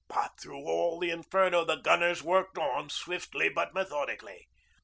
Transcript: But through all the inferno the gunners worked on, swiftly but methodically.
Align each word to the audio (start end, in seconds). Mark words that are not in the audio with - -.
But 0.09 0.31
through 0.41 0.63
all 0.67 0.99
the 0.99 1.11
inferno 1.11 1.63
the 1.63 1.75
gunners 1.75 2.23
worked 2.23 2.57
on, 2.57 2.89
swiftly 2.89 3.49
but 3.49 3.75
methodically. 3.75 4.47